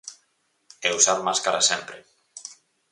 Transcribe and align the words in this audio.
E 0.87 0.89
usar 0.99 1.19
mascara 1.27 1.61
sempre. 1.71 1.97